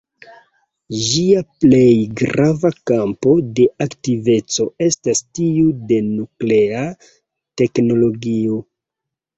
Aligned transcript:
Ĝia 1.09 1.43
plej 1.65 1.89
grava 2.21 2.71
kampo 2.93 3.35
de 3.61 3.67
aktiveco 3.87 4.67
estas 4.89 5.25
tiu 5.41 5.71
de 5.93 6.03
nuklea 6.11 6.85
teknologio. 7.63 8.61